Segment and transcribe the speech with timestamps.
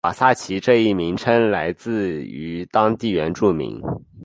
[0.03, 3.79] 瓦萨奇这一名称来自于当地原住民。